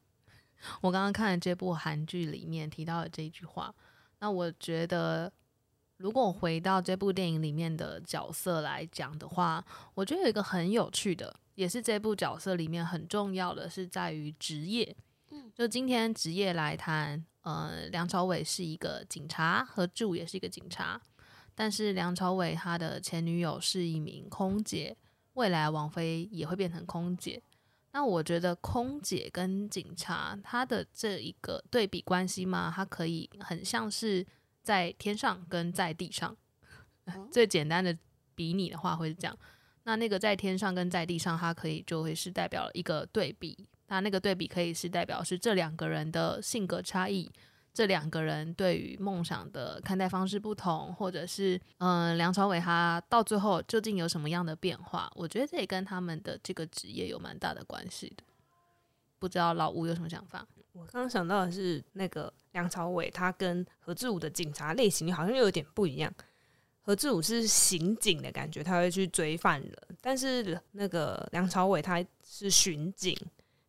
[0.81, 3.75] 我刚刚看的这部韩剧里面提到的这一句话。
[4.21, 5.33] 那我觉得，
[5.99, 14.97] 如果回到这部电影里面的角色来讲的话，我觉得有一个很有趣的，也是这部角色里面很重要的，是在于职业。
[15.31, 21.01] 嗯，就今天职业来谈，呃，梁朝伟是一个警察，何志武也是一个警察，
[21.61, 24.97] 但是梁朝伟他的前女友是一名空姐，
[25.33, 27.43] 未来王菲也会变成空姐。
[27.91, 34.25] 那我觉得空姐跟警察他的这一个对比关系嘛，它可以很像是
[34.63, 36.37] 在天上跟在地上。
[37.33, 37.99] 最简单的
[38.37, 39.37] 比拟的话会是这样。
[39.83, 43.59] 那那个在天上跟在地上，它可以就会是代表一个对比。
[43.89, 47.29] 那那个对比可以是代表是这两个人的性格差异。
[47.79, 55.09] 这两个人对于梦想的看待方式不同，或者是嗯、梁朝伟他到最后究竟有什么样的变化？
[55.15, 58.25] 我觉得这也跟他们的这个职业有蛮大的关系的。
[59.21, 60.45] 不知道老吴有什么想法？
[60.73, 66.13] 我刚刚想到的是，那个梁朝伟他跟何志武的警察类型好像又有点不一样。
[66.83, 73.17] 何志武是刑警的感觉，他会去追犯人，但是那个梁朝伟他是巡警，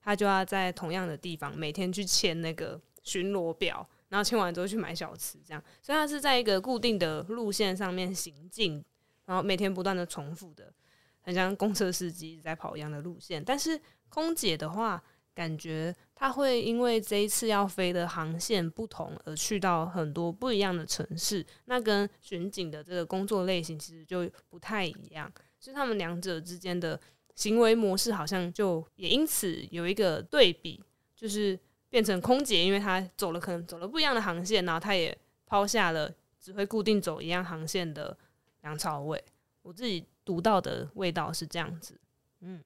[0.01, 3.87] 他就要在同样的地方每天去签那个巡逻表。
[4.09, 8.83] 然后签完之后去买小吃，这样，所以他是在一个固定的路线上面行进，
[9.25, 10.73] 然后每天不断的重复的，
[11.21, 13.43] 很像公车司机在跑一样的路线。
[13.43, 15.01] 但是空姐的话，
[15.35, 21.45] 感觉他会因为这一次要飞的航线不同，而去到很多不一样的城市。
[21.65, 26.99] 那跟巡警的这个工作类型其实就不太一样，所以他们两者之间的
[27.35, 30.83] 行为模式好像就也因此有一个对比，
[31.15, 31.59] 就是。
[31.89, 38.15] 变成空姐，因为她走了可能走了不一样的航线，然后她也抛下了只会固定走一样航线的
[38.61, 39.23] 梁朝伟。
[39.61, 41.99] 我自己读到的味道是这样子，
[42.41, 42.63] 嗯，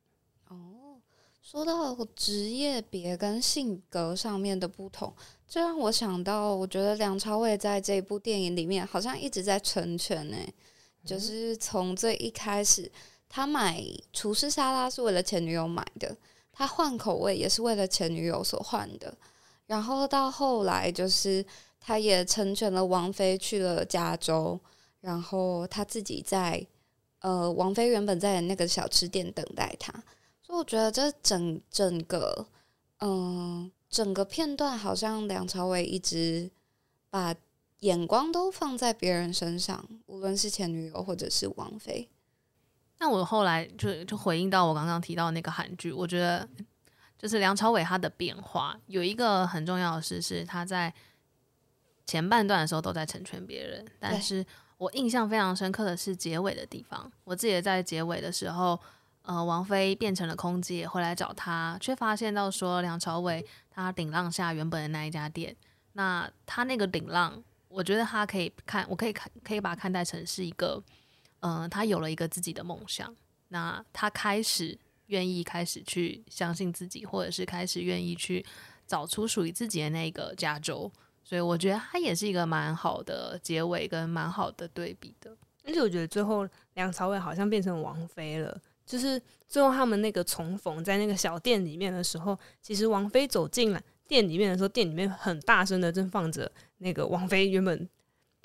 [0.48, 1.00] 哦，
[1.42, 5.14] 说到职业别跟性格上面的不同，
[5.48, 10.38] 这让我想到，我觉得梁朝伟在这部电影里面好像一直在成全呢，
[11.04, 12.92] 就是从最一开始，
[13.28, 16.16] 他买厨师沙拉是为了前女友买的。
[16.54, 19.14] 他换口味也是为了前女友所换的，
[19.66, 21.44] 然后到后来就是
[21.82, 24.58] 他也成全了王菲去了加州，
[25.02, 26.66] 然后他自己在
[27.20, 29.92] 呃王菲原本在那个小吃店等待他，
[30.42, 32.46] 所以我觉得这整整个
[33.00, 36.50] 嗯、整个片段好像梁朝伟一直
[37.10, 37.36] 把
[37.80, 42.08] 眼光都放在别人身上，无论是前女友或者是王菲。
[43.04, 46.48] 那我后来就就回应到我刚刚提到那个韩剧，我觉得
[47.18, 50.94] 就是梁朝伟他的变化有一个很重要的事是他在
[52.06, 54.46] 前半段的时候都在成全别人，但是
[54.78, 57.12] 我印象非常深刻的是结尾的地方。
[57.26, 58.80] 我自己也在结尾的时候，
[59.24, 65.54] 呃，王菲变成了空姐回来找他，却发现到说梁朝伟他顶浪下原本的那一家店，
[65.92, 70.82] 那他那个顶浪，我觉得他可以看，我可以看，可以把它看待成是一个。
[71.46, 73.14] 嗯、他有了一个自己的梦想，
[73.50, 78.46] 那他开始愿意开始去相信自己，或者是开始愿意去
[78.88, 80.90] 找出属于自己的那个加州，
[81.22, 85.36] 所以我觉得他也是一个蛮好的结尾跟蛮好的对比的。
[85.66, 97.88] 而且我觉得最后梁朝伟好像变成王菲了，就是最后他们那个重逢在那个小店里面的时候，其实王菲走进来店里面的时候，店里面很大声的正放着那个王菲原本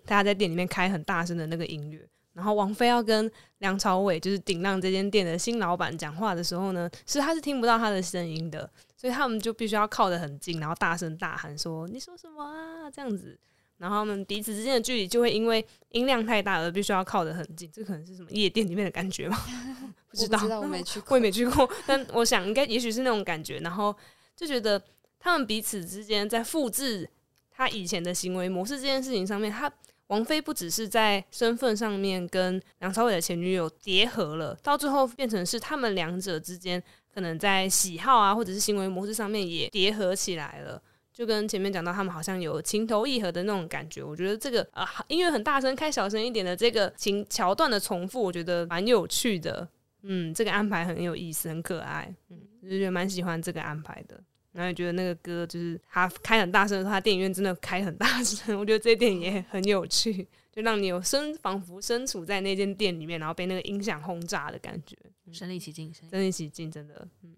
[0.05, 2.09] 大家在店里面开很大声的那个音乐。
[2.39, 13.37] 然后王菲要跟梁朝伟，就是顶浪这间店的新老板讲话的时候呢，是他是听不到他的声音的，所以他们就必须要靠得很近，然后大声大喊说：“你说什么啊？”这样子，
[13.79, 17.69] 然后他们彼此之间的距离就会因为音量太大而必须要靠得很近。
[17.73, 19.37] 这可能是什么夜店里面的感觉吗？
[20.09, 23.93] 不知道，我，知道我没去过， 我也没去过，但我想应该也许是那种感觉，然后
[24.37, 24.81] 就觉得
[25.19, 27.11] 他们彼此之间在复制
[27.51, 29.71] 他以前的行为模式这件事情上面，他
[30.09, 36.83] 王菲不只是在身份上面跟梁朝伟的前女友结合了，到最后变成是他们两者之间
[37.15, 40.83] 可能在喜好啊或者是行为模式上面也叠合起来了。
[41.13, 44.05] 就跟前面讲到，他们好像有情投意合的那种感觉。
[44.05, 49.69] 我觉得这个啊，音乐很大声，开小声一点的这个情桥段的重复，我觉得蛮有趣的。
[50.03, 52.15] 嗯，这个安排很有意思，很可爱。
[52.31, 54.23] 嗯，就觉得蛮喜欢这个安排的。
[54.53, 58.59] 然后也觉得那个歌就是他开很大声的时候，他电影院真的开很大声。
[58.59, 64.97] 我觉得这一点也很有趣，就让你有身仿佛身处在那间店里面，然后被那个音响轰炸的感觉，
[65.33, 67.35] 身临其境，身临其境，真的，嗯。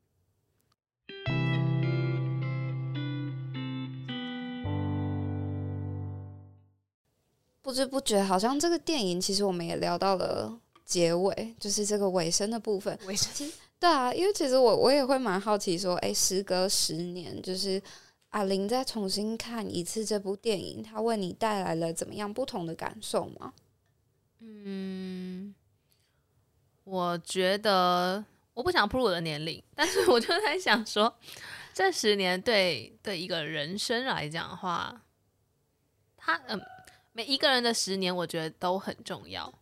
[7.63, 12.99] 不知不觉，好像这个电影其实我们也聊到了结尾，就是这个尾声的部分。
[13.07, 13.49] 尾声，
[13.81, 17.83] 对啊，因为其实我我也会蛮好奇，说，哎，时隔十年，就是
[18.29, 23.55] 阿玲再重新看一次这部电影，它为你带来了怎么样不同的感受吗？
[24.41, 25.55] 嗯，
[26.85, 31.13] 我觉得我不想暴露我的年龄，但是我就在想说，
[31.73, 35.03] 这十年对对一个人生来讲的话，
[36.17, 36.61] 他嗯。
[37.13, 39.53] 每一个人的十年，我觉得都很重要。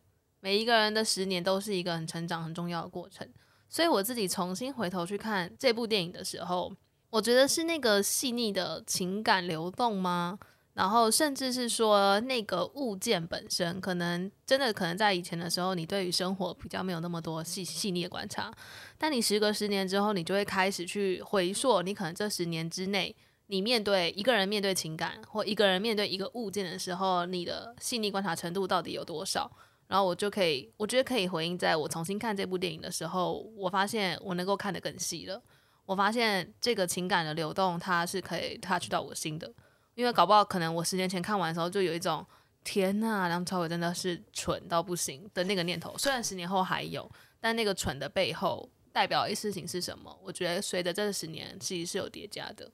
[0.41, 3.27] 每一个人的十年都是一个很成长、很重要的过程。
[3.69, 6.73] 所以我自己重新回头去看这部电影的时候，
[7.11, 10.39] 我觉得是那个细腻的情感流动吗？
[10.75, 18.53] 然后甚至是说那个物件本身，可能真的可能在以前的时候，你对于生活比较没有那么多细细腻的观察。
[18.97, 23.15] 但你时隔十年之后，你就会开始去回溯，你可能这十年之内。
[23.51, 29.51] 你面对一个人面对情感，或一个人面对一个物件的时候，你的细腻观察程度到底有多少？
[29.89, 35.43] 然后我就可以，我觉得可以回应，在我重新看这部电影的时候，我发现我能够看得更细了。
[35.87, 39.51] 我发现这个情感的流动，它是可以 touch 到我心的。
[39.95, 42.25] 因为搞不好可能我十年前看完的时候，就有一种
[42.63, 45.97] 天呐，梁朝伟真的是蠢到不行的那个念头。
[45.99, 50.17] 虽然十年后还有，但那个蠢的背后代表一事情是什么？
[50.23, 52.71] 我觉得随着这十年，其实是有叠加的。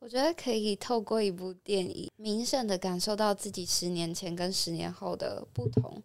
[0.00, 6.02] 我觉得可以透过一部电影，明显的感受到自己十年前跟十年后的不同，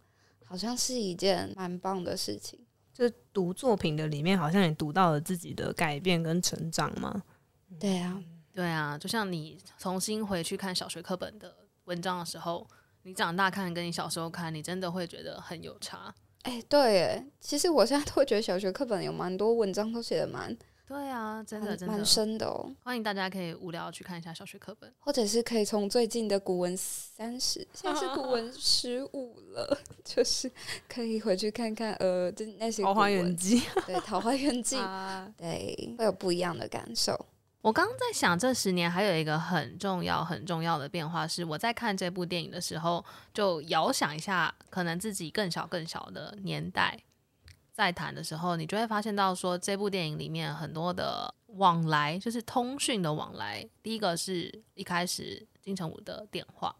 [0.54, 2.60] 好像是一件蛮棒的事情。
[2.94, 7.24] 就读作品的里面，好像也读到了自己的改变跟成长嘛。
[7.80, 12.68] 对啊，对啊，就像你重新回去看小学课本的文章的时候，
[13.02, 16.14] 你长大看跟你小时候看，你真的会觉得很有差。
[16.44, 20.56] 哎，对，哎，其实我现在都会觉得小学课本有蛮多文章都写的蛮。
[20.86, 22.70] 对啊，真的真的蛮深的哦。
[22.84, 30.52] 欢迎大家可以无聊去看一下小学课本，或者是可以从最近的古文三十，现在是古 文十五了， 就是
[30.88, 37.26] 可以回去看看呃，就那些《桃花源记》对《桃花源记》啊，对，会有不一样的感受。
[37.62, 47.00] 我刚刚在想，这十年还有一个很重要很重要的变化是，我在看这部电影的时候，就遥想一下，可能自己更小更小的年代。
[47.74, 53.68] 在谈的时候，你就会发现到说，这部电影里面很多的往来，就是通讯的往来。
[53.82, 56.76] 第一个是一开始金城武的电话，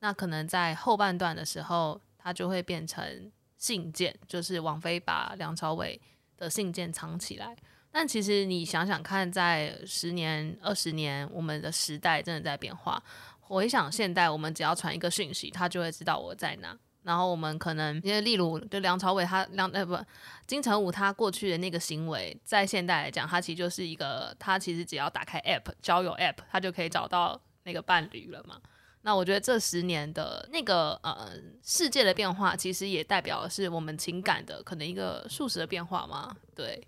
[0.00, 5.98] 那可能在后半段的时候，它就会变成信件，就是王菲把梁朝伟
[6.36, 7.56] 的信件藏起来。
[7.90, 13.02] 但其实你想想看，在十年、二十年，我们的时代真的在变化。
[13.40, 16.78] 回想现代，我们只要传一个讯息，他就会知道我在哪。
[17.08, 19.98] 然后我们可能因为例如，就梁朝伟他梁呃不
[20.46, 28.60] 金城武他过去的那个行为，在现代来讲，他其实就是一个他其实只要打开 App 交友 App，他就可以找到那个伴侣了嘛。
[29.00, 31.32] 那我觉得这十年的那个呃
[31.64, 36.36] 世界的变化，其实也代表的是我们情感的可能一个数值的变化嘛。
[36.54, 36.86] 对，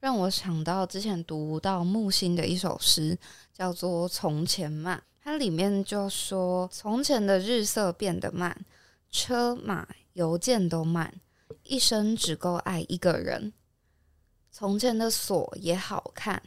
[0.00, 3.16] 让我想到之前读到木心的一首诗，
[3.52, 8.56] 叫做《从前慢》，它里面就说从前的日色变得慢。
[9.10, 11.20] 车马邮件都慢，
[11.64, 13.52] 一生只够爱一个人。
[14.52, 16.42] 从前的锁也好看，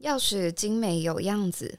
[0.00, 1.78] 钥匙精美有样子，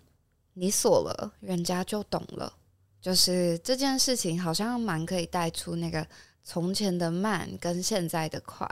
[0.54, 2.54] 你锁了，人家就懂了。
[3.02, 6.05] 就是这件事情，好像蛮可以带出那个
[6.43, 8.70] 从前的慢跟现在的快。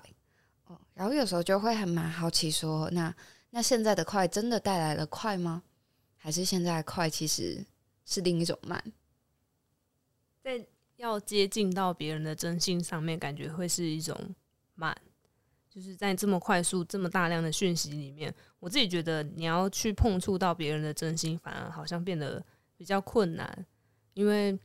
[0.66, 3.16] 哦，然后有时候就会还蛮好奇说，那
[3.50, 5.64] 那现在的快真的带来了快吗？
[6.18, 7.66] 还是现在的快其实
[8.06, 8.84] 是另一种慢？
[10.44, 10.66] 在。
[10.98, 14.16] 要接近到别人的真心上面，感觉会是一种
[14.76, 14.96] 慢，
[15.70, 22.44] 就是在这么快速、这么大量的讯息里面，我自己觉得你要去碰触到别人的真心，反而好像变得
[22.78, 23.66] 比较困难。
[24.14, 24.58] 因为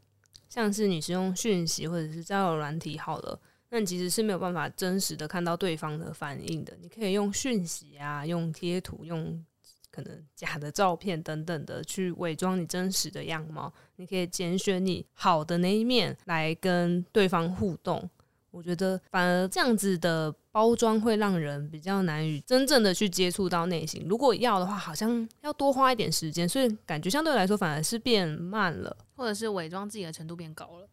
[0.49, 6.77] 像是你是用讯息或者是交友软体好了，那你其实是没有办法真实的看到对方的反应的。
[6.81, 9.45] 你可以用讯息啊，用贴图，用
[9.91, 13.73] 可能假的照片等等的去伪装你真实的样貌。
[13.97, 18.09] 你可以拣选你好的那一面来跟对方互动。
[18.51, 24.05] 我觉得反而这样子的包装会让人比较难以真正的去接触到内心。
[24.09, 30.89] 如果要的话，好像要多花一点时间，所以感觉相对来说反而是变慢了，或者是伪装自己的程度变高了。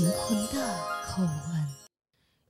[0.00, 1.68] 灵魂的口吻，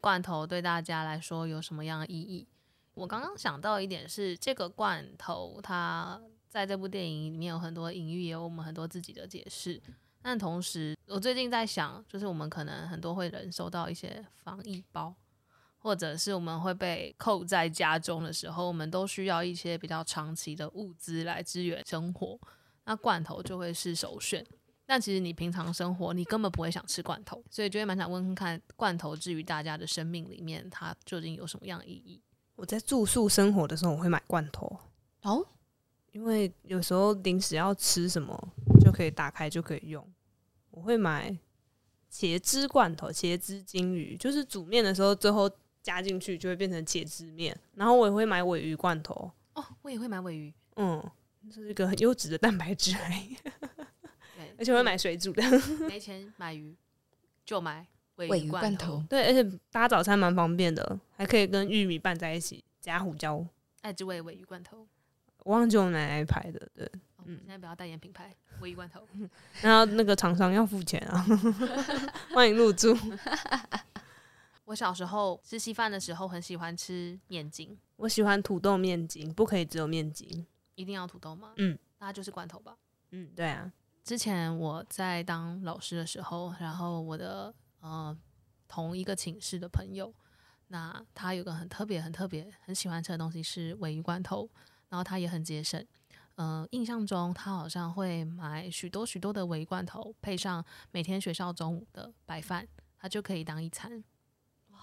[0.01, 2.47] 罐头对大家来说有什么样的意义？
[2.95, 9.83] 我刚刚想到一点是，这个罐头它在这部电影里面有很多隐喻，也有我们很多自己的解释。
[10.23, 15.13] 但同时，我最近在想，就是我们可能很多会人收到一些防疫包，
[15.81, 22.39] 或者是我们会被扣在家中的时候，我们都需要一些比较长期的物资来支援生活，
[22.85, 24.47] 那罐头就会是首选。
[24.91, 32.21] 但其实你平常生活，你根本不会想吃罐头，所以就会蛮想问问看，罐头至于大家的生命里面，它究竟有什么样的意义？
[32.57, 34.81] 我在住宿生活的时候，我会买罐头
[35.23, 35.47] 哦，
[36.11, 38.37] 因为有时候临时要吃什么，
[38.85, 40.05] 就可以打开就可以用。
[40.73, 41.39] 我会买
[42.13, 45.49] 茄汁罐头，茄汁金鱼，就是煮面的时候最后
[45.85, 47.57] 加进去就会变成茄汁面。
[47.77, 51.01] 然后我也会买尾鱼罐头哦，我也会买尾鱼，嗯，
[51.49, 52.97] 这是一个很优质的蛋白质。
[54.61, 55.43] 而且会买水煮的，
[55.89, 56.77] 没钱买鱼
[57.47, 57.87] 就买
[58.17, 59.03] 尾鱼罐头。
[59.09, 63.43] 对，而且搭早餐蛮方便的，还可以跟玉米拌在一起，加胡椒。
[63.81, 64.87] 爱之味尾鱼罐头，
[65.45, 66.69] 我忘记我奶奶排的。
[66.75, 66.85] 对，
[67.17, 69.01] 哦、嗯，现在不要代言品牌，尾鱼罐头。
[69.63, 71.27] 然后那个厂商要付钱啊，
[72.35, 72.95] 欢迎入住。
[74.67, 77.75] 我小时候吃稀饭的时候，很喜欢吃面筋。
[77.97, 81.55] 我喜欢土豆面筋，不可以只有面筋，一定要土豆吗？
[81.57, 82.77] 嗯，那就是罐头吧。
[83.13, 83.73] 嗯，对啊。
[84.11, 88.19] 之前我在当老师的时候，然后我的呃
[88.67, 90.13] 同一个寝室的朋友，
[90.67, 94.51] 那他有个很特别、很特别、很喜欢吃的东西是鮪鱼罐头，
[94.89, 95.87] 然后他也很节省。
[96.35, 102.67] 呃，印象中他好像会买许多许多的鮪鱼罐头，配上每天学校中午的白饭，
[102.99, 104.03] 他就可以当一餐。
[104.73, 104.81] 哇！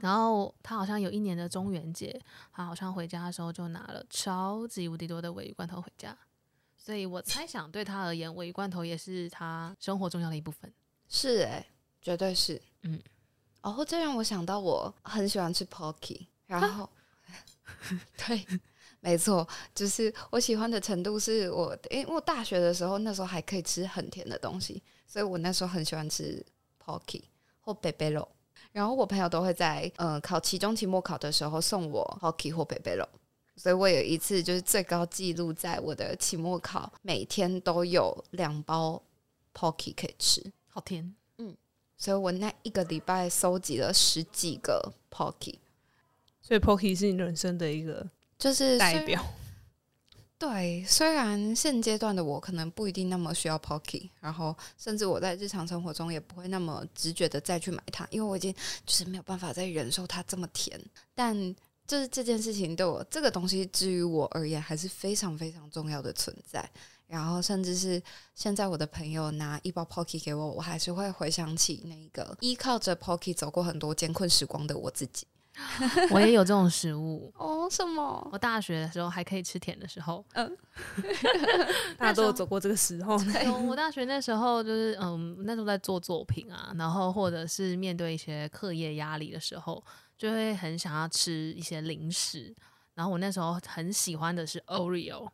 [0.00, 6.18] 然后他好像有一年的中元节，他好像回家的时候就拿了超级无敌多的鮪鱼罐头回家。
[6.86, 10.72] 所以我猜想，对他而言，鮪鱼罐头也是他生活重要的一部分。
[11.08, 11.66] 是诶，
[12.00, 12.62] 绝对是。
[12.82, 13.02] 嗯，
[13.60, 16.88] 然后这让我想到，我很喜欢吃 Pocky， 然后，
[18.16, 18.46] 对，
[19.00, 26.40] 没错，就是我喜欢的程度是我，因为我大学的时候那时候还可以吃很甜的东西，所以我那时候很喜欢吃
[26.80, 27.24] Pocky
[27.58, 28.28] 或贝贝肉，
[28.70, 33.04] 然后我朋友都会在呃考期中、期末考的时候送我 Pocky 或贝贝肉。
[33.56, 39.02] 所以我有一次就是最高记录，在我的期末考，每天都有两包
[39.54, 41.56] Pocky 可以吃，好甜，嗯，
[41.96, 45.54] 所以我那一个礼拜收集了十几个 Pocky，
[46.42, 48.06] 所以 Pocky 是你人生的一个
[48.38, 49.24] 就是代表。
[50.38, 58.52] 对，虽然现阶段的我可能不一定那么需要 Pocky，然后甚至我在日常生活中也不会那么直觉的再去买它，因为我已经
[58.84, 60.78] 就是没有办法再忍受它这么甜，
[61.14, 61.56] 但。
[61.86, 66.68] 就是这件事情对我这个东西，至于我而言还是非常非常重要的存在。
[67.06, 68.02] 然后，甚至是
[68.34, 75.24] 现在我的朋友拿一包 Pocky 给我，我还是会回想起那个依靠着 Pocky 走过很多艰困时光的我自己。
[76.10, 77.68] 我也有这种食物 哦？
[77.70, 78.28] 什么？
[78.32, 80.58] 我大学的时候还可以吃甜的时候，嗯，
[81.96, 83.16] 大家都有走过这个时候。
[83.18, 89.80] 对，我大学那时候就是嗯，那时候在做作品啊，然后或者是面对一些课业压力的时候。
[90.18, 92.54] 就会很想要吃一些零食，
[92.94, 95.28] 然后我那时候很喜欢的是 Oreo，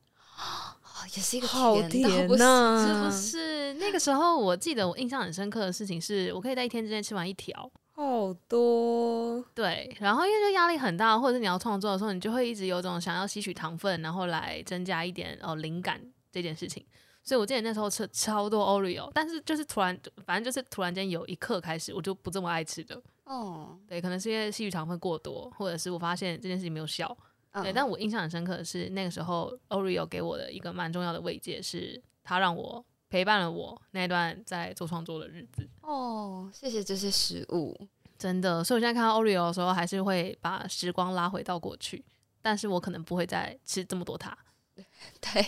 [1.14, 3.74] 也是一个好甜呐、啊，是不是？
[3.74, 9.45] 那个时候我记得我印象很深刻的事情是，我可以在一天之内吃完一条，好多。
[9.55, 16.85] 对，然后因为就压力很大，或者是你要创作的时候，你就会一直有种想要吸取糖分，然后来增加一点哦灵感这件事情。
[17.23, 23.01] 所以我记得那时候吃超多 Oreo，但是就是突然，反正就是突然间有一刻开始，我就不这么爱吃的。
[23.25, 27.16] 哦，对，可能是因为细雨糖分过多，或者是我发现这件事情没有效。
[27.53, 35.68] 嗯、对，但我印象很深刻的是那个时候，Oreo 给我的一个蛮重要的慰藉，是它让我陪伴了我那段在做创作的日子。
[35.83, 37.79] 哦，谢谢这些食物，
[38.18, 38.64] 真的。
[38.64, 42.05] 所以我现在看到 Oreo 的时候，还是会把时光拉回到过去，
[42.41, 44.37] 但是我可能不会再吃这么多它。
[45.20, 45.47] 对，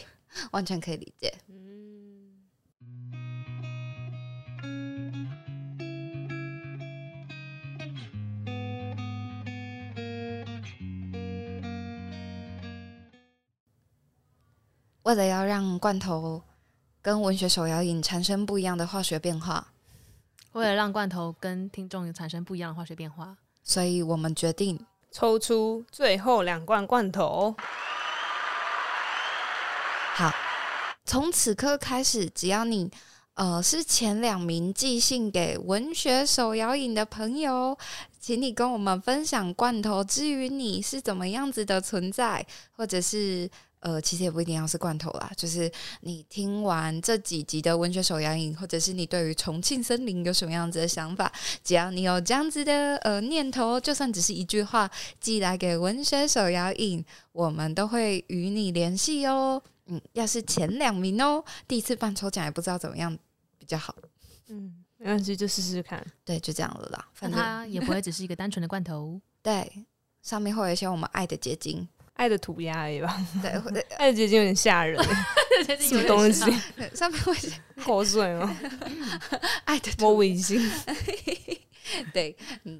[0.52, 1.32] 完全可以理解。
[1.48, 1.64] 嗯。
[15.02, 16.42] 为了要让罐头
[17.02, 19.68] 跟文学手摇饮产生不一样的化学变化，
[20.52, 27.54] 为了让罐头跟听众产生不一样的化学变化，所以我们决定抽出最后两罐罐头。
[30.16, 30.32] 好，
[31.04, 32.88] 从此刻开始，只要你
[33.34, 37.76] 呃是前两名寄信给文学手摇影的朋友，
[38.20, 42.46] 请你跟我们分享罐头之于你是怎么样子的存在，
[42.76, 43.50] 或者是
[43.80, 45.68] 呃，其实也不一定要是罐头啦，就是
[46.02, 51.32] 你听完这几集的文学手摇影，或者是你对于重庆森林有什么样子的想法，
[51.64, 54.88] 只要你有这样子的呃念头，就算只是一句话
[55.18, 59.60] 寄来给文学手摇影，我们都会与你联系哦。
[59.86, 63.16] 嗯，要是前两名哦，第一次办抽奖也不知道怎么样
[63.58, 63.94] 比较好。
[64.48, 66.04] 嗯，没关系，就试试看。
[66.24, 67.08] 对，就这样了啦。
[67.12, 69.20] 反正它也不会 只是一个单纯的罐头。
[69.42, 69.86] 对，
[70.22, 73.26] 上面会有一些我们爱的结晶，爱的涂鸦而已吧。
[73.42, 73.50] 对，
[73.98, 74.98] 爱的结晶有点吓人。
[75.78, 76.40] 什么东西？
[76.94, 77.34] 上面会
[77.82, 78.56] 口水吗？
[79.64, 80.60] 爱的我微信。
[82.14, 82.34] 对，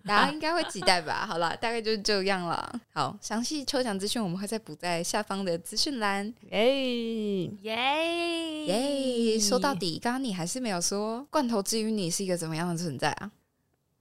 [0.06, 1.26] 大家应该会期待吧？
[1.26, 2.80] 好了，大概就是这样了。
[2.92, 6.32] 好，详细抽奖资讯我们会再补在下方的资讯栏。
[6.50, 9.38] 耶耶耶！
[9.38, 13.30] 说到底，刚刚你还是没有说罐头之于你是一个怎么样的存在啊？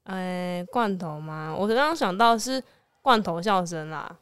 [0.03, 1.53] 哎，罐头吗？
[1.57, 2.63] 我刚刚想到是
[3.01, 4.15] 罐头笑声啦。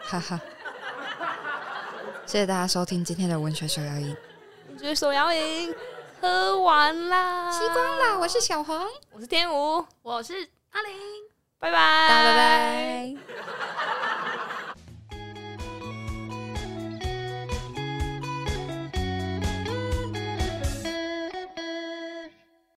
[0.00, 0.40] 哈哈！
[2.24, 4.00] 谢谢大家收听今天的文学手摇
[4.84, 5.74] 举手摇铃，
[6.20, 8.18] 喝完啦，吸光啦！
[8.18, 10.34] 我是小黄，我是天武，我是
[10.72, 10.92] 阿玲，
[11.58, 14.23] 拜拜，拜拜。